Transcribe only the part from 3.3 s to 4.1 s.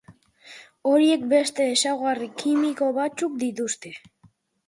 dituzte.